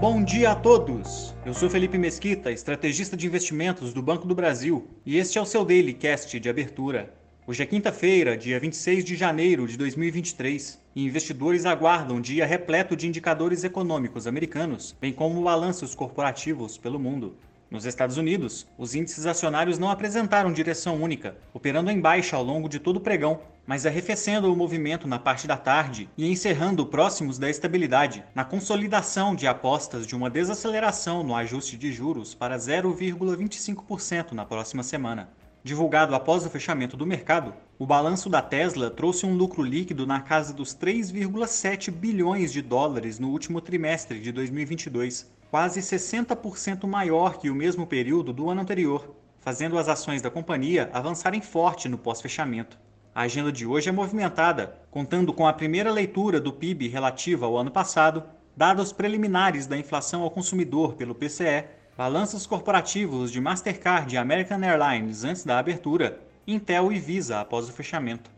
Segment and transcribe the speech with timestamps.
[0.00, 1.34] Bom dia a todos!
[1.44, 5.44] Eu sou Felipe Mesquita, estrategista de investimentos do Banco do Brasil, e este é o
[5.44, 7.12] seu Daily Cast de abertura.
[7.46, 12.96] Hoje é quinta-feira, dia 26 de janeiro de 2023, e investidores aguardam um dia repleto
[12.96, 17.36] de indicadores econômicos americanos, bem como balanços corporativos pelo mundo.
[17.70, 22.68] Nos Estados Unidos, os índices acionários não apresentaram direção única, operando em baixa ao longo
[22.68, 27.38] de todo o pregão, mas arrefecendo o movimento na parte da tarde e encerrando próximos
[27.38, 34.32] da estabilidade, na consolidação de apostas de uma desaceleração no ajuste de juros para 0,25%
[34.32, 35.28] na próxima semana.
[35.62, 40.18] Divulgado após o fechamento do mercado, o balanço da Tesla trouxe um lucro líquido na
[40.18, 47.50] casa dos 3,7 bilhões de dólares no último trimestre de 2022, quase 60% maior que
[47.50, 52.78] o mesmo período do ano anterior, fazendo as ações da companhia avançarem forte no pós-fechamento.
[53.14, 57.58] A agenda de hoje é movimentada, contando com a primeira leitura do PIB relativa ao
[57.58, 58.24] ano passado,
[58.56, 65.24] dados preliminares da inflação ao consumidor pelo PCE, balanços corporativos de Mastercard e American Airlines
[65.24, 68.30] antes da abertura, Intel e Visa após o fechamento.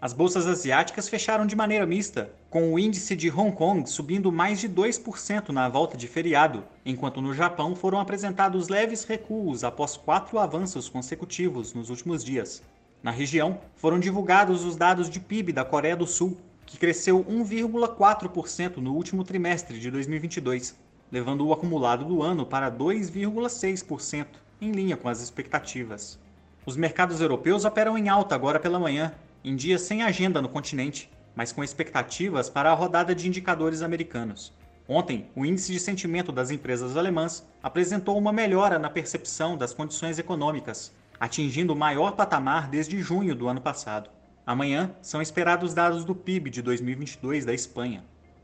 [0.00, 4.58] As bolsas asiáticas fecharam de maneira mista, com o índice de Hong Kong subindo mais
[4.58, 10.38] de 2% na volta de feriado, enquanto no Japão foram apresentados leves recuos após quatro
[10.38, 12.62] avanços consecutivos nos últimos dias.
[13.02, 18.78] Na região, foram divulgados os dados de PIB da Coreia do Sul, que cresceu 1,4%
[18.78, 20.76] no último trimestre de 2022,
[21.10, 24.26] levando o acumulado do ano para 2,6%,
[24.60, 26.18] em linha com as expectativas.
[26.66, 31.10] Os mercados europeus operam em alta agora pela manhã, em dias sem agenda no continente,
[31.34, 34.52] mas com expectativas para a rodada de indicadores americanos.
[34.86, 40.18] Ontem, o índice de sentimento das empresas alemãs apresentou uma melhora na percepção das condições
[40.18, 44.10] econômicas, atingindo o maior patamar desde junho do ano passado.
[44.44, 48.02] Amanhã são esperados dados do PIB de 2022 da Espanha.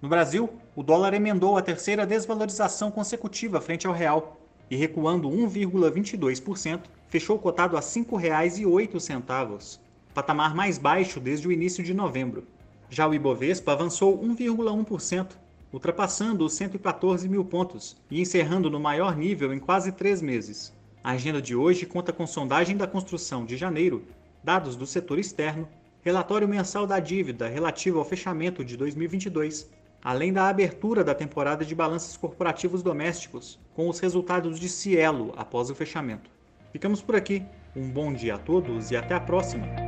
[0.00, 6.82] No Brasil, o dólar emendou a terceira desvalorização consecutiva frente ao real e, recuando 1,22%,
[7.08, 9.78] fechou cotado a R$ 5,08
[10.14, 12.46] patamar mais baixo desde o início de novembro.
[12.88, 15.32] Já o Ibovespa avançou 1,1%,
[15.72, 20.72] ultrapassando os 114 mil pontos e encerrando no maior nível em quase três meses.
[21.02, 24.04] A agenda de hoje conta com sondagem da construção de janeiro,
[24.44, 25.68] dados do setor externo,
[26.02, 29.68] relatório mensal da dívida relativo ao fechamento de 2022,
[30.02, 35.70] além da abertura da temporada de balanços corporativos domésticos, com os resultados de Cielo após
[35.70, 36.30] o fechamento.
[36.72, 37.44] Ficamos por aqui.
[37.74, 39.87] Um bom dia a todos e até a próxima!